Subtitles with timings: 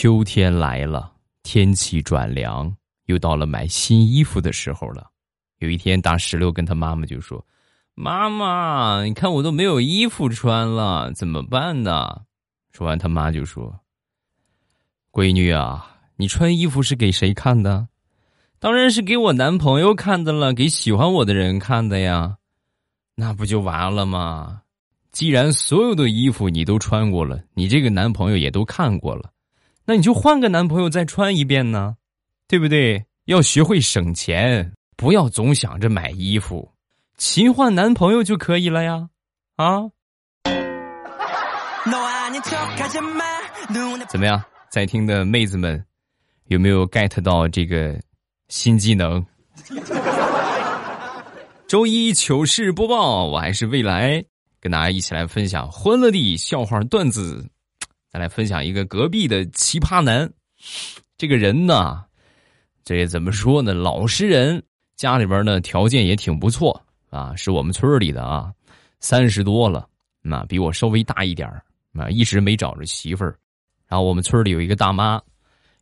[0.00, 1.10] 秋天来了，
[1.42, 2.72] 天气转凉，
[3.06, 5.10] 又到了买新衣服的时候了。
[5.58, 7.44] 有一天，大石榴跟他妈妈就说
[7.96, 12.20] ：“妈妈，你看我都没有衣服穿了，怎么办呢？”
[12.70, 13.76] 说完，他妈就说
[15.10, 17.88] ：“闺女啊，你穿衣服是给谁看的？
[18.60, 22.36] 当然是给我男朋友看的了，给喜欢我的人看的呀。
[23.16, 24.62] 那不就完了吗？
[25.10, 29.28] 既然所有的衣服你都穿过了，你这个男朋友也都看过了。”
[29.88, 31.96] 那你就换个男朋友再穿一遍呢，
[32.46, 33.06] 对不对？
[33.24, 36.70] 要学会省钱，不要总想着买衣服，
[37.16, 39.08] 勤换男朋友就可以了呀！
[39.56, 39.88] 啊？
[44.10, 45.82] 怎么样，在听的妹子们，
[46.48, 47.98] 有没有 get 到这个
[48.48, 49.24] 新技能？
[51.66, 54.22] 周一糗事播报，我还是未来，
[54.60, 57.48] 跟大家一起来分享欢乐的笑话段子。
[58.10, 60.30] 再来分享一个隔壁的奇葩男，
[61.18, 62.02] 这个人呢，
[62.82, 63.74] 这怎么说呢？
[63.74, 64.62] 老实人，
[64.96, 68.50] 家里边呢条件也挺不错啊，是我们村里的啊，
[68.98, 69.86] 三十多了，
[70.22, 71.46] 那比我稍微大一点
[71.92, 73.38] 啊，一直没找着媳妇儿。
[73.86, 75.20] 然后我们村里有一个大妈，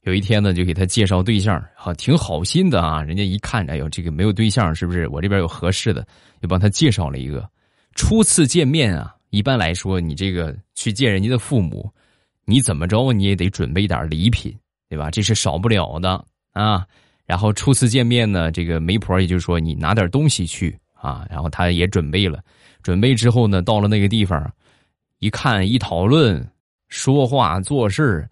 [0.02, 5.06] 有一天呢就给他介绍对象，啊挺好心的啊，人家一看，哎呦，这个没有对象是不是？
[5.08, 6.04] 我这边有合适的，
[6.42, 7.48] 就帮他介绍了一个。
[7.94, 11.88] 初次见面啊，一般来说，你这个去见人家的父母。
[12.47, 14.56] 你怎么着你也得准备点礼品，
[14.89, 15.11] 对吧？
[15.11, 16.86] 这是少不了的啊。
[17.27, 21.27] 然后初次见面呢，这个媒婆也就是说你拿点东西去啊。
[21.28, 22.41] 然后他也准备了，
[22.83, 24.50] 准备之后呢，到了那个地方，
[25.19, 26.48] 一看一讨论，
[26.88, 28.27] 说话做事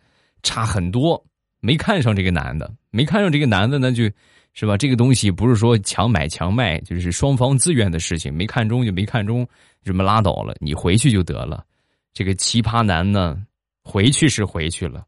[0.44, 1.20] 差很多，
[1.60, 4.04] 没看上这个男的，没看上这个男的，那就
[4.52, 4.76] 是吧？
[4.76, 9.44] 这个东西不是说强买强卖，就是双方自愿的事情，没看中就没看中，
[9.82, 11.64] 这么拉倒了，你回去就得了。
[12.12, 13.44] 这个奇葩男呢？
[13.84, 15.04] 回去是回去了，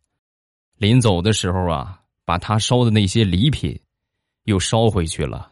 [0.76, 3.80] 临走的时候啊，把他烧的那些礼品
[4.44, 5.50] 又烧回去了。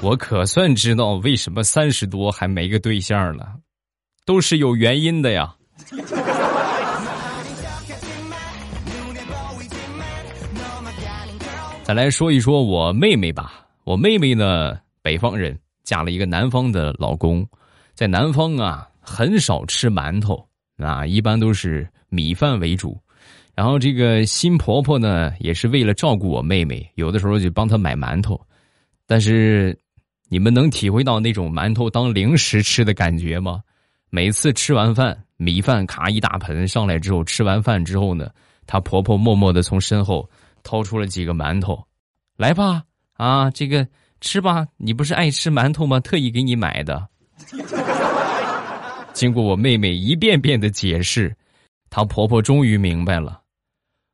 [0.00, 3.54] 我可算知道为什么三十多还没个对象了，
[4.24, 5.54] 都是有原因的呀。
[11.84, 17.46] 再来说一说我妹妹吧，我妹妹呢，北方人，嫁了一个南方的老公。
[17.98, 22.96] 在南方啊，很少吃馒头啊，一般都是米饭为主。
[23.56, 28.40] 然后这个新婆婆呢，也是为了照顾我妹妹，有的时候就帮她买馒头。
[29.04, 29.76] 但是，
[30.28, 33.60] 你们能体会到那种馒头当零食吃的感觉吗？
[34.10, 38.30] 每次吃完饭，米饭咔一大盆上来之后，吃完饭之后呢，
[38.64, 40.30] 她婆婆默默的从身后
[40.62, 41.84] 掏出了几个馒头，
[42.36, 43.84] 来吧，啊，这个
[44.20, 45.98] 吃吧，你不是爱吃馒头吗？
[45.98, 47.08] 特意给你买的。
[49.12, 51.34] 经过我妹妹一遍遍的解释，
[51.90, 53.40] 她婆婆终于明白了。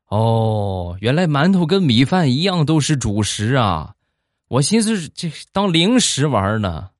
[0.08, 3.94] 哦，原来馒头跟米饭一样都是主食啊！
[4.48, 6.90] 我寻思这当零食玩呢。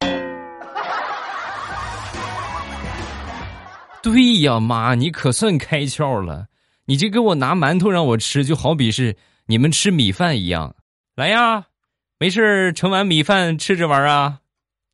[4.02, 6.46] 对呀，妈，你可算开窍了。
[6.84, 9.16] 你这给我拿馒头让我吃，就好比是
[9.46, 10.76] 你们吃米饭一样。
[11.16, 11.66] 来呀，
[12.18, 14.40] 没事盛碗米饭吃着玩啊。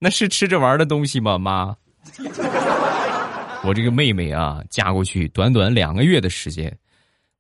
[0.01, 1.77] 那是吃着玩的东西吗，妈？
[3.65, 6.73] 我这个妹妹啊，嫁过去短短两个月的时间，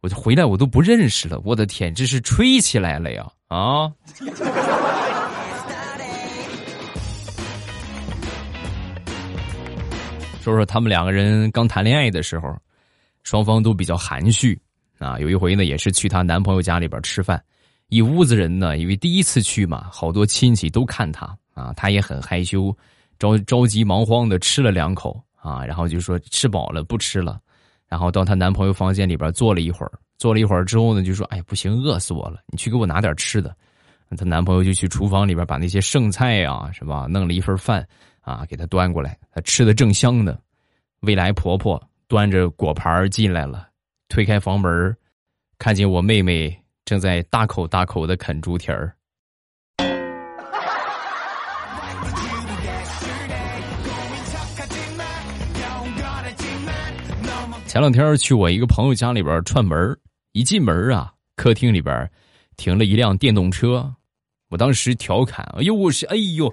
[0.00, 1.40] 我就回来我都不认识了。
[1.44, 3.24] 我的天，这是吹起来了呀！
[3.46, 3.88] 啊！
[10.42, 12.52] 说说他们两个人刚谈恋爱的时候，
[13.22, 14.60] 双方都比较含蓄
[14.98, 15.16] 啊。
[15.20, 17.40] 有一回呢，也是去她男朋友家里边吃饭，
[17.88, 21.38] 一屋子人呢，因为第一次去嘛，好多亲戚都看她。
[21.58, 22.72] 啊，她也很害羞，
[23.18, 27.40] 着着急忙慌的吃了两口啊，然后就说吃饱了不吃了，
[27.88, 33.54] 然后到她男朋友房间里边坐了一会儿，坐了一会儿之后呢，就说哎不行，饿死我了，你去给我拿点吃的。
[34.16, 37.86] 她男朋友就去厨房里边把那些剩菜呀，是吧，弄了一份饭
[38.20, 40.38] 啊，给她端过来，她吃的正香呢。
[41.00, 43.68] 未来婆婆端着果盘进来了，
[44.08, 44.96] 推开房门，
[45.58, 48.94] 看见我妹妹正在大口大口的啃猪蹄儿。
[57.78, 59.96] 前两天去我一个朋友家里边串门
[60.32, 62.10] 一进门啊，客厅里边
[62.56, 63.94] 停了一辆电动车，
[64.48, 66.52] 我当时调侃：“哎呦，我是哎呦，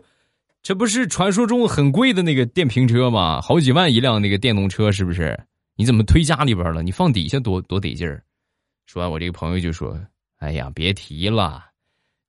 [0.61, 3.41] 这不是传说中很贵的那个电瓶车吗？
[3.41, 5.35] 好几万一辆那个电动车，是不是？
[5.75, 6.83] 你怎么推家里边了？
[6.83, 8.23] 你放底下多多得劲儿。”
[8.85, 9.99] 说完，我这个朋友就说
[10.37, 11.59] ：“哎呀，别提了，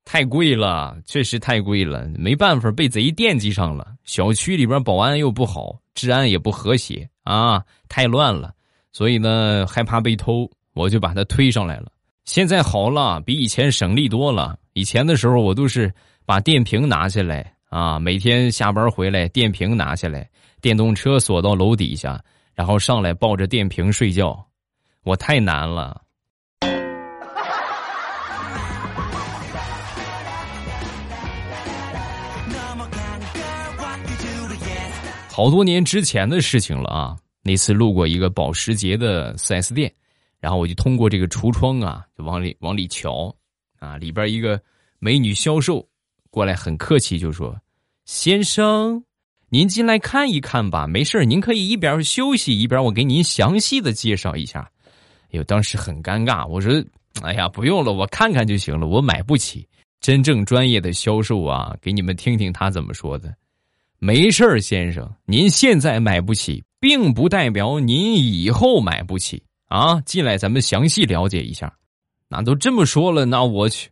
[0.06, 3.94] 太贵了，确实太贵了，没办法，被贼惦记上了。
[4.04, 8.54] 小区里边保安又不好，治安也不和谐啊，太乱了，
[8.96, 11.93] 所以呢，害怕被偷，我就把它推上来了。
[12.25, 14.58] 现在好了，比以前省力多了。
[14.72, 15.93] 以前的时候，我都是
[16.25, 20.26] 把电瓶拿下来啊，每天下班回来，电瓶拿下来，
[20.62, 22.19] 电动车锁到楼底下，
[22.54, 24.43] 然后上来抱着电瓶睡觉，
[25.04, 26.00] 我太难了。
[35.31, 37.14] 好多年之前的事情了啊！
[37.46, 39.93] 那次路过一个保时捷的 4S 店，
[40.40, 43.32] 然后我就通过这个橱窗啊，就往里往里瞧，
[43.78, 44.60] 啊，里边一个
[44.98, 45.87] 美女销售
[46.28, 47.56] 过来，很客气就说
[48.04, 49.04] ：“先生，
[49.48, 54.69] 您进来看一看吧，没事您可以一边休息一边我给您详细的介绍一下。”
[55.31, 56.84] 哎呦，当时很尴尬，我说
[57.22, 59.64] ：“哎呀，不用了，我看看就行了，我买不起。”
[60.00, 63.32] 真正专业的销售啊，给你们听听他怎么说的。
[63.98, 69.98] 没事儿，先生，您现在买不起，并不代表您以后买不起啊！
[70.02, 71.75] 进来，咱们详细了解一下。
[72.28, 73.90] 那都这么说了，那我去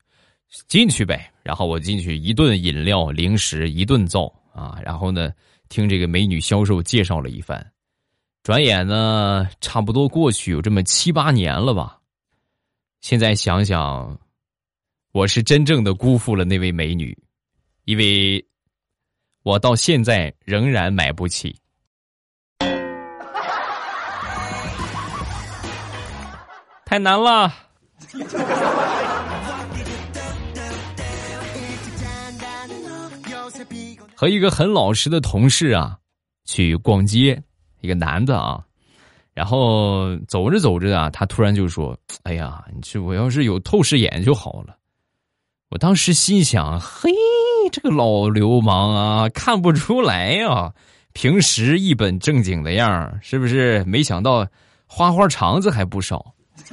[0.69, 1.33] 进去呗。
[1.43, 4.79] 然后我进去，一顿饮料、零食，一顿造啊。
[4.85, 5.33] 然后呢，
[5.69, 7.67] 听这个美女销售介绍了一番。
[8.43, 11.99] 转眼呢，差不多过去有这么七八年了吧。
[13.01, 14.19] 现在想想，
[15.13, 17.17] 我是真正的辜负了那位美女，
[17.87, 18.45] 因为。
[19.45, 21.55] 我到现在仍然买不起，
[26.87, 27.53] 太难了。
[34.17, 35.99] 和一个很老实的同事啊，
[36.47, 37.43] 去逛街，
[37.83, 38.65] 一个男的啊，
[39.35, 41.95] 然后走着走着啊，他突然就说
[42.25, 44.75] ：“哎呀，你这我要是有透视眼就好了。”
[45.69, 47.11] 我当时心想：“嘿。”
[47.75, 50.73] 这个老流氓啊，看不出来呀！
[51.13, 53.83] 平时一本正经的样儿是不是？
[53.83, 54.47] 没想到
[54.87, 56.25] 花花肠子还不少。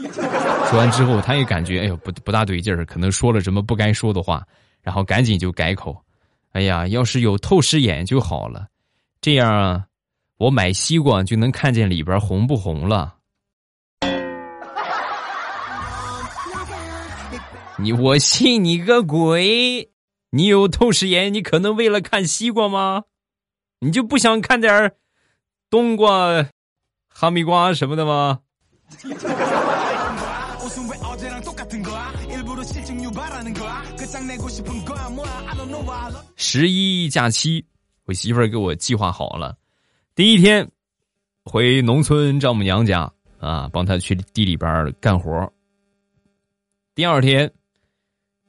[0.70, 4.44] 说完之后，他也感觉哎呦不不大对劲儿，可能说了什么不该说的话，
[4.84, 6.00] 然后赶紧就改口
[6.54, 8.68] ：“哎呀，要是有透视眼就好了，
[9.22, 9.84] 这样啊
[10.38, 13.16] 我买西瓜就能看见里边红不红了。
[17.82, 19.91] ”你我信你个鬼！
[20.34, 23.04] 你有透视眼，你可能为了看西瓜吗？
[23.82, 24.96] 你就不想看点
[25.70, 26.48] 冬瓜、
[27.10, 28.40] 哈密瓜什么的吗？
[36.38, 37.66] 十一假期，
[38.06, 39.58] 我媳妇儿给我计划好了，
[40.16, 40.66] 第一天
[41.44, 45.52] 回农村丈母娘家啊，帮她去地里边干活。
[46.96, 47.52] 第二天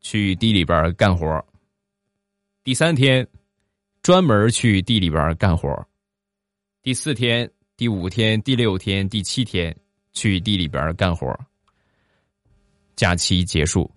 [0.01, 1.45] 去地里边干活。
[2.65, 3.27] 第三天，
[4.05, 5.69] 专门去地里边干活
[6.81, 9.77] 第四天、第五天、第六天、第七天
[10.13, 11.37] 去地里边干活
[12.95, 13.91] 假期结束，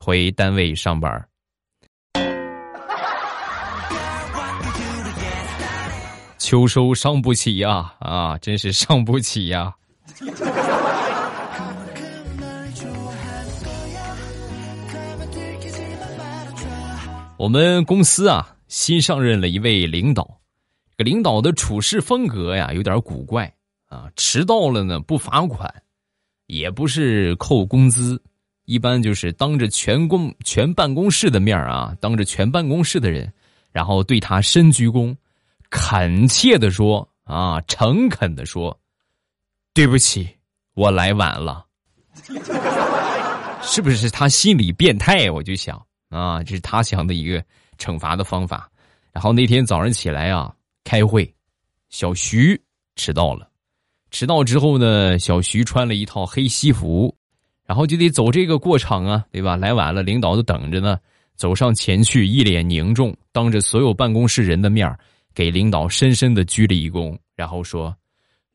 [0.00, 1.28] 回单位上班
[6.38, 7.94] 秋收伤不起呀！
[7.98, 9.76] 啊，真是伤不起呀！
[17.38, 20.40] 我们公司啊，新上任了一位领导，
[20.90, 23.54] 这个领导的处事风格呀，有点古怪
[23.86, 24.10] 啊。
[24.16, 25.72] 迟到了呢，不罚款，
[26.48, 28.20] 也不是扣工资，
[28.64, 33.32] 一般就是当着全公全办公室的面啊，当着全办公室的人，
[33.70, 35.14] 然后对他深鞠躬，
[35.70, 38.76] 恳切的说啊，诚恳的说，
[39.72, 40.28] 对不起，
[40.74, 41.64] 我来晚了，
[43.62, 45.30] 是不是他心理变态？
[45.30, 45.80] 我就想。
[46.08, 47.42] 啊，这是他想的一个
[47.78, 48.70] 惩罚的方法。
[49.12, 51.34] 然后那天早上起来啊，开会，
[51.88, 52.60] 小徐
[52.96, 53.48] 迟到了。
[54.10, 57.14] 迟到之后呢，小徐穿了一套黑西服，
[57.66, 59.56] 然后就得走这个过场啊，对吧？
[59.56, 60.98] 来晚了，领导都等着呢。
[61.36, 64.92] 走上前去，一脸凝重，当着所有办公室人的面
[65.34, 67.96] 给领导深深的鞠了一躬，然后说：“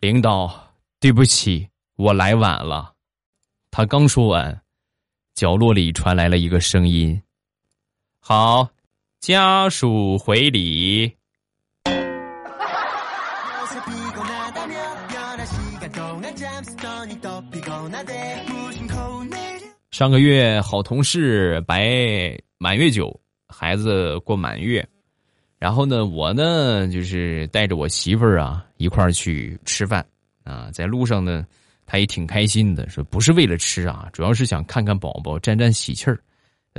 [0.02, 0.54] 领导，
[1.00, 2.92] 对不起，我来晚了。”
[3.72, 4.62] 他刚说完，
[5.34, 7.22] 角落里传来了一个声音。
[8.26, 8.70] 好，
[9.20, 11.14] 家属回礼。
[19.92, 23.14] 上个月好同事摆满月酒，
[23.50, 24.88] 孩子过满月，
[25.60, 30.06] 然后呢，我呢就是带着我媳妇儿啊一块儿去吃饭
[30.46, 31.46] 啊，在路上呢，
[31.86, 36.18] 他也挺开心的，说不是为了吃啊，主要是想看看宝宝，沾沾喜气儿。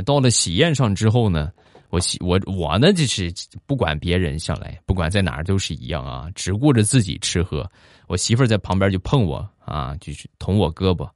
[0.02, 1.52] 到了喜宴上之后呢，
[1.90, 3.32] 我喜我我呢就是
[3.66, 7.70] 不管别人想来，不管在哪儿都是一样啊，只顾着自己吃喝。
[8.06, 11.08] 我媳妇儿在旁边就碰我啊，就是捅我胳膊。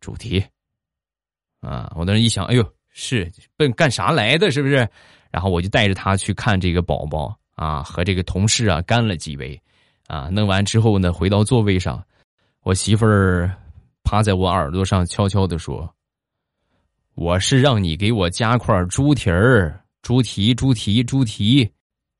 [0.00, 0.44] 主题
[1.60, 4.50] 啊，我当时一想，哎呦，是奔干啥来的？
[4.50, 4.86] 是不是？
[5.30, 9.60] 然后我就带着他去看这个宝宝啊，和这个同事啊干了几杯
[10.06, 10.28] 啊。
[10.30, 12.04] 弄完之后呢，回到座位上，
[12.62, 13.50] 我媳妇儿
[14.04, 15.90] 趴在我耳朵上悄悄的说。
[17.16, 21.72] 我是让你给我加块猪蹄儿，猪蹄，猪蹄，猪蹄，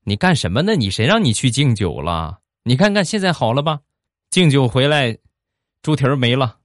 [0.03, 0.75] 你干什么呢？
[0.75, 2.39] 你谁让你去敬酒了？
[2.63, 3.79] 你看看现在好了吧？
[4.31, 5.15] 敬酒回来，
[5.83, 6.57] 猪蹄儿没了。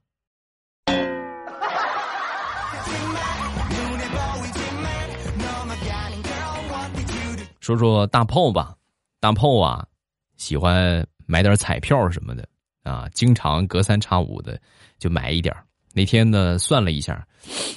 [7.59, 8.75] 说说大炮吧，
[9.19, 9.85] 大炮啊，
[10.37, 12.49] 喜欢买点彩票什么的
[12.81, 14.59] 啊，经常隔三差五的
[14.97, 15.63] 就买一点儿
[15.93, 17.25] 那天呢，算了一下，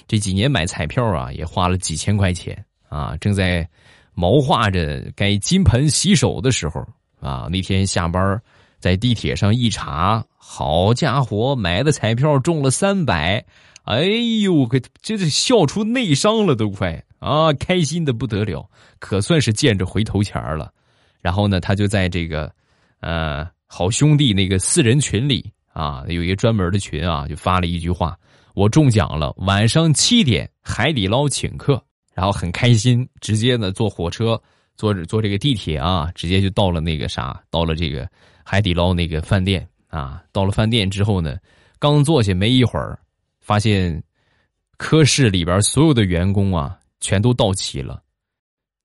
[0.09, 3.15] 这几年买彩票啊，也花了几千块钱啊。
[3.19, 3.69] 正在
[4.15, 6.81] 谋划着该金盆洗手的时候
[7.21, 8.41] 啊，那天下班
[8.79, 13.45] 在地铁上一查，好家伙，买的彩票中了三百，
[13.85, 14.03] 哎
[14.43, 18.67] 呦，可这是笑出内伤了，都快啊，开心的不得了，
[18.99, 20.73] 可算是见着回头钱了。
[21.21, 22.51] 然后呢，他就在这个
[23.01, 25.53] 呃好兄弟那个四人群里。
[25.77, 28.19] 啊，有一个专门的群啊，就发了一句话
[28.57, 31.81] ：“我中奖了，晚上七点海底捞请客。”
[32.15, 34.41] 然后很开心，直接呢坐火车，
[34.75, 38.09] 坐坐这个地铁啊，直接就到了那个啥，到了这个
[38.43, 40.23] 海底捞那个饭店啊。
[40.33, 41.37] 到了饭店之后呢，
[41.79, 42.99] 刚坐下没一会儿，
[43.43, 44.03] 发现
[44.79, 48.03] 科室里边所有的员工啊全都到齐了。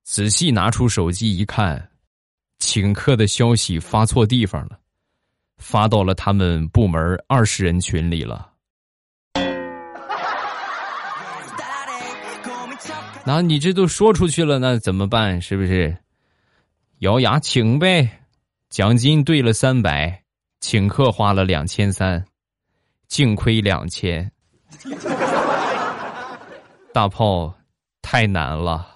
[0.04, 1.90] 仔细拿出手机一看，
[2.60, 4.78] 请客的消息发错地方了。
[5.62, 8.50] 发到了他们部门二十人群里了。
[13.24, 15.40] 那你这都说出去了，那怎么办？
[15.40, 15.96] 是不是？
[17.00, 18.20] 咬牙请呗，
[18.70, 20.24] 奖金兑了三百，
[20.60, 22.26] 请客花了两千三，
[23.08, 24.32] 净亏两千。
[26.94, 27.54] 大炮
[28.02, 28.88] 太难了。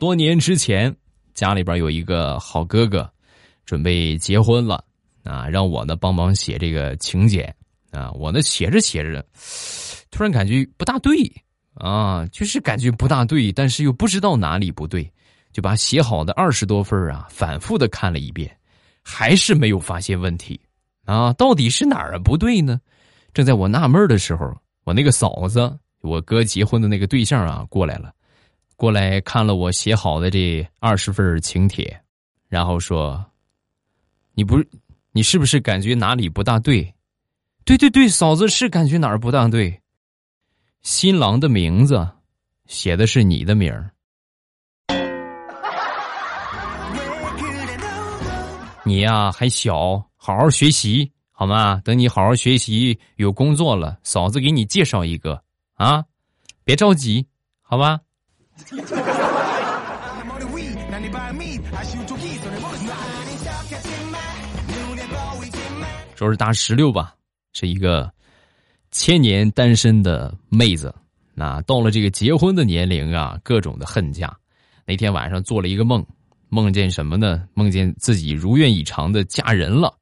[0.00, 0.96] 多年之前，
[1.34, 3.06] 家里边有一个好哥哥，
[3.66, 4.82] 准备结婚了
[5.24, 7.54] 啊，让我呢帮忙写这个请柬
[7.90, 8.10] 啊。
[8.12, 9.22] 我呢写着写着，
[10.10, 11.30] 突然感觉不大对
[11.74, 15.06] 啊，就是感觉不大对，但是又不知道哪里不对，
[15.52, 18.50] 就把写好的二十多份啊反复的看了一遍，
[19.02, 20.58] 还是没有发现问题
[21.04, 21.30] 啊。
[21.34, 22.80] 到底是哪儿不对呢？
[23.34, 24.50] 正在我纳闷的时候，
[24.84, 28.10] 我那个嫂子，我哥结婚的那个对象啊过来了。
[28.80, 32.00] 过来看了我写好的这二十份请帖，
[32.48, 33.22] 然后说
[34.32, 34.56] ：“你不，
[35.12, 36.94] 你是不是感觉哪里不大对？
[37.66, 39.82] 对对对，嫂子是感觉哪儿不大对。
[40.80, 42.08] 新郎的名字
[42.68, 43.90] 写的是你的名儿，
[48.82, 51.82] 你呀还小，好好学习好吗？
[51.84, 55.44] 等你好好学习，有工作了，嫂子给你介绍一个
[55.74, 56.02] 啊，
[56.64, 57.26] 别着急，
[57.60, 58.00] 好吧？”
[66.14, 67.14] 说是大石榴吧，
[67.52, 68.12] 是一个
[68.90, 70.94] 千年单身的妹子。
[71.34, 74.30] 那到了这个结婚的年龄啊，各种的恨嫁。
[74.84, 76.04] 那天晚上做了一个梦，
[76.48, 77.48] 梦见什么呢？
[77.54, 79.96] 梦见自己如愿以偿的嫁人了。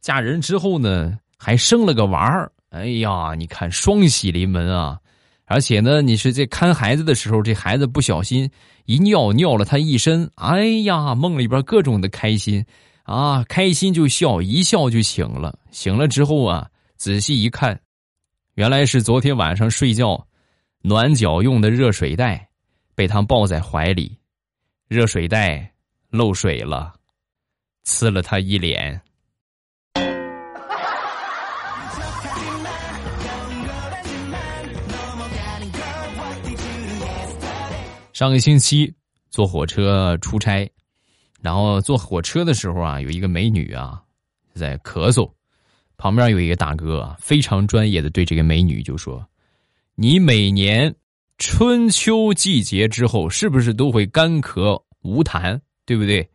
[0.00, 2.50] 嫁人之后呢，还生了个娃儿。
[2.70, 4.98] 哎呀，你看双喜临门啊！
[5.50, 8.48] 而且呢，你是在看孩子的时候，这孩子不小心
[8.84, 12.64] 一尿尿了他一身，哎呀，梦里边各种的开心，
[13.02, 15.58] 啊，开心就笑，一笑就醒了。
[15.72, 17.80] 醒了之后啊，仔细一看，
[18.54, 20.24] 原来是昨天晚上睡觉
[20.82, 22.48] 暖脚用的热水袋
[22.94, 24.16] 被他抱在怀里，
[24.86, 25.68] 热水袋
[26.10, 26.94] 漏水了，
[27.84, 29.02] 呲了他一脸。
[38.20, 38.94] 上个星期
[39.30, 40.70] 坐火车出差，
[41.40, 43.98] 然后坐火车的时候啊，有一个美女啊
[44.52, 45.32] 在咳嗽，
[45.96, 49.26] 旁边有一个大哥啊非常专业的对这个美女就说
[49.96, 50.94] ：“你每年
[51.38, 56.28] 春秋季节之后是不是都会干咳无痰，对不对？”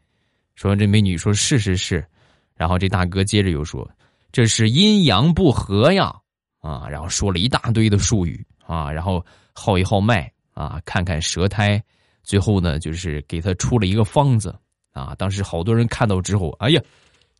[0.57, 2.03] 说完，这美女说：“是是是。”
[2.57, 3.87] 然后这大哥接着又说
[4.33, 6.11] ：“这是阴阳不和呀！”
[6.61, 9.23] 啊，然后说了一大堆的术语啊，然后
[9.53, 10.33] 号一号脉。
[10.55, 11.79] 啊，看看舌苔，
[12.23, 14.55] 最后呢，就是给他出了一个方子
[14.91, 15.13] 啊。
[15.15, 16.81] 当时好多人看到之后，哎呀，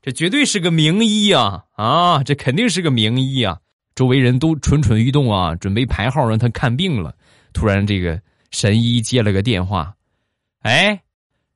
[0.02, 1.64] 这绝对是个名医啊！
[1.72, 3.58] 啊，这肯定是个名医啊！
[3.96, 7.16] 周围人都蠢蠢欲动啊，准备排号让他看病了。
[7.54, 9.96] 突然，这个神医接了个电话
[10.62, 11.02] ：“哎，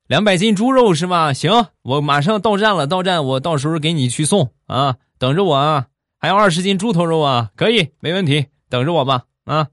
[0.06, 1.32] 两百斤猪肉是吗？
[1.34, 5.86] 行，我马上到站了，到站我到时候给你去送啊，等着我啊！
[6.18, 9.68] 还有二十斤猪头肉啊，可以，没问题，等着我吧啊！”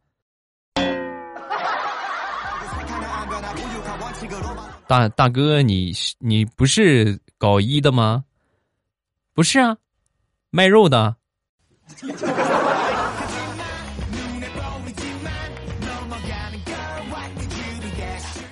[4.87, 8.23] 大大哥，你你不是搞医的吗？
[9.33, 9.75] 不是啊，
[10.49, 11.13] 卖肉的。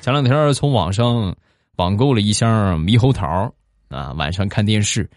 [0.01, 1.36] 前两天从网上
[1.77, 3.51] 网购了一箱猕猴桃
[3.88, 5.10] 啊，晚上看电视，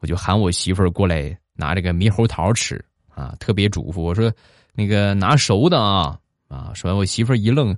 [0.00, 4.30] 我就喊我媳妇儿过来拿这个猕猴桃吃啊，特别嘱咐我说
[4.74, 6.18] 那个拿熟的啊
[6.48, 6.70] 啊。
[6.74, 7.76] 说完我媳妇儿一愣，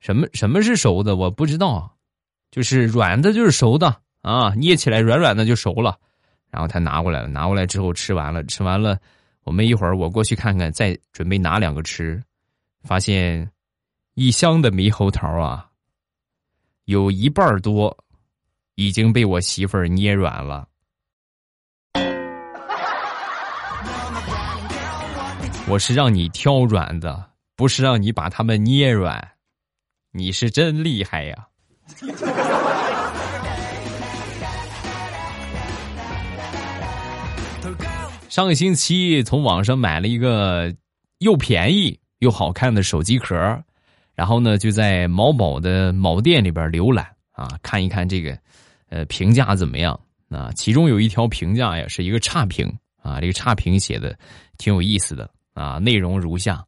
[0.00, 1.16] 什么什么是熟的？
[1.16, 1.90] 我不知道，
[2.54, 5.98] 就是软的，就是熟的啊，捏起来软软的就熟了。
[6.52, 8.96] 然后他拿过来了，拿过来之后吃完了，吃完了，
[9.42, 12.22] 我们一会儿我过去看看，再准备拿两个吃，
[12.84, 13.50] 发现
[14.14, 15.68] 一箱的猕猴桃啊，
[16.84, 17.98] 有一半多
[18.76, 20.68] 已经被我媳妇儿捏软了。
[25.66, 29.32] 我是让你挑软的，不是让你把它们捏软，
[30.12, 31.48] 你是真厉害呀！
[38.28, 40.74] 上个星期从网上买了一个
[41.18, 43.36] 又便宜又好看的手机壳，
[44.14, 48.36] 然后呢就在某宝的某店里边浏览啊，看一看这个
[48.88, 49.98] 呃评价怎么样
[50.30, 50.50] 啊？
[50.56, 52.66] 其中有一条评价呀是一个差评
[53.02, 54.18] 啊，这个差评写的
[54.58, 56.64] 挺有意思的啊，内容如下：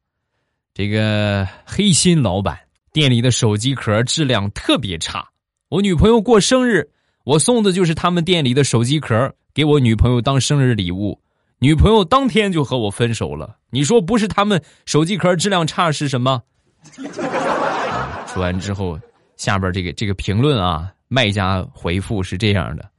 [0.72, 2.58] 这个黑心老板
[2.96, 5.28] 店里的手机壳质量特别差，
[5.68, 6.88] 我女朋友过生日，
[7.24, 11.20] 我送的就是他们店里的手机壳给我女朋友当生日礼物。
[11.58, 16.42] 女朋友当天就和我分手了，你说不是他们手机壳质量差是什么？
[18.32, 18.98] 说完之后，
[19.36, 22.90] 下边这个这个评论啊，卖家回复是这样的：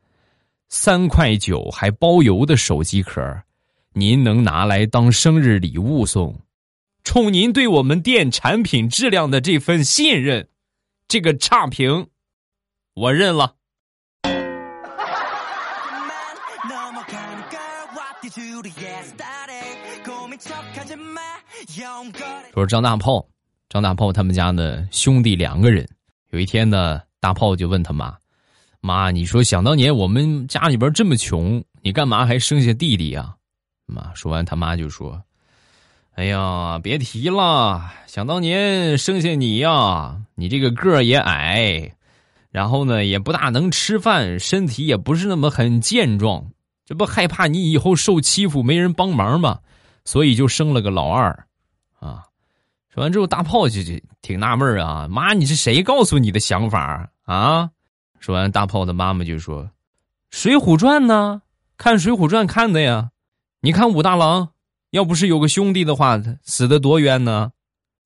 [0.69, 3.19] 三块九还包邮的手机壳，
[3.93, 6.39] 您能拿来当生日礼物送？
[7.07, 10.49] 冲您对我们店产品质量的这份信任，
[11.07, 12.09] 这个差评，
[12.95, 13.55] 我认了。
[22.53, 23.25] 说张大炮，
[23.69, 25.87] 张大炮他们家呢兄弟两个人。
[26.31, 28.17] 有一天呢，大炮就问他妈
[28.81, 33.33] ：“妈，你说想当年我们家里边这么穷，你干嘛还生下弟弟呀？”
[33.87, 35.23] 妈说完，他妈就说
[36.17, 41.93] ：“哎呀，别提了，想当年生下你呀，你这个个儿也矮，
[42.49, 46.43] 然后呢也不大能吃饭，身体也不是那么很健壮。”
[46.85, 49.59] 这不害怕你以后受欺负没人帮忙吗？
[50.05, 51.45] 所以就生了个老二，
[51.99, 52.23] 啊！
[52.89, 57.69] 说完之后，大炮就就挺纳闷啊，妈，你是谁告诉你的想法啊？
[58.19, 59.61] 说完，大炮的妈妈就说
[60.31, 61.43] ：“《水浒传》呢？
[61.77, 63.11] 看《水浒传》看的呀。
[63.59, 64.49] 你看武大郎，
[64.91, 67.51] 要不是有个兄弟的话，死的多冤呢。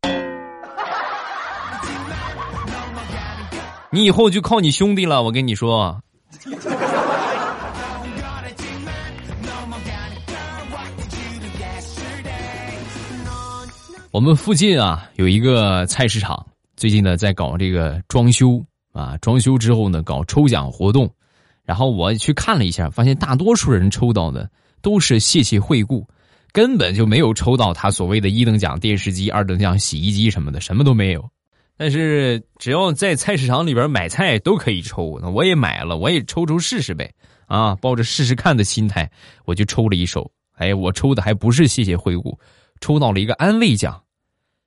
[3.91, 6.01] 你以后就靠你兄弟了，我跟你说。
[14.11, 16.43] ”我们附近啊有一个菜市场，
[16.75, 21.09] 最近呢在搞这个装修啊，装修之后呢搞抽奖活动，
[21.63, 24.49] 然后我去看了一下，发现大多数人抽到的
[24.81, 26.05] 都是谢谢惠顾，
[26.51, 31.29] 根本就没有抽到他所谓的一等奖电视机、二等奖洗衣机什么的，什么都没有。
[31.77, 37.11] 但是只要在菜市场里边买菜都可以抽，那我也买了，我也抽抽试试呗
[37.47, 39.09] 啊，抱着试试看的心态，
[39.45, 40.31] 我就抽了一手。
[40.57, 42.37] 哎，我抽的还不是谢谢惠顾。
[42.81, 44.03] 抽到了一个安慰奖，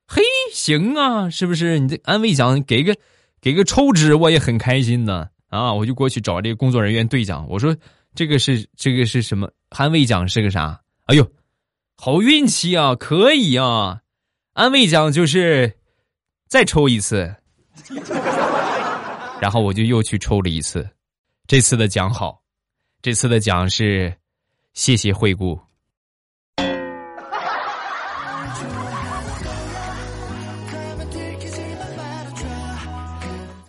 [0.07, 1.79] 嘿，行啊，是不是？
[1.79, 2.97] 你这安慰奖给个
[3.41, 5.29] 给个抽纸，我也很开心呢。
[5.51, 7.77] 啊，我就过去找这个工作人员兑奖，我说
[8.15, 9.49] 这个是这个是什么？
[9.69, 10.81] 安慰奖是个啥？
[11.07, 11.25] 哎呦，
[12.05, 14.03] 好运气啊，可以啊！
[14.53, 15.79] 安慰奖就是
[16.47, 17.35] 再抽一次，
[19.41, 20.87] 然后我就又去抽了一次，
[21.47, 22.43] 这次的奖好，
[23.01, 24.15] 这次的奖是
[24.75, 25.59] 谢谢惠顾。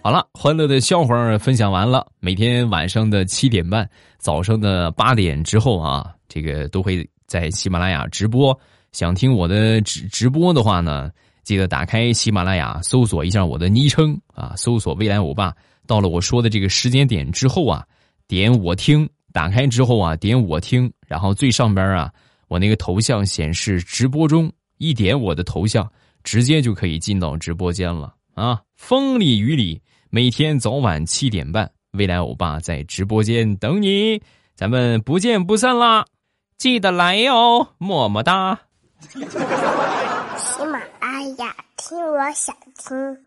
[0.04, 2.06] 好了，欢乐的笑话分享完了。
[2.20, 8.58] 每天晚上的七点半，早上的八点之后啊，这个都会在喜马拉雅直播。
[8.92, 11.12] 想听我的直直播的话呢，
[11.44, 15.54] 记得打开喜马拉雅，搜索一下我的昵称啊，搜索“未来欧巴”。
[15.86, 17.86] 到了我说的这个时间点之后啊，
[18.28, 22.12] 点我听，打开之后啊，点我听，然后最上边啊，
[22.48, 25.88] 我那个头像显示直播中，一点我的头像，
[26.24, 28.62] 直接就可以进到直播间了啊！
[28.76, 34.20] 风里雨里，每天早晚七点半，未来欧巴在直播间等你，
[34.56, 36.06] 咱们不见不散啦！
[36.58, 38.60] 记得来哟，么么哒。
[39.12, 43.25] 喜马拉雅，听我想听。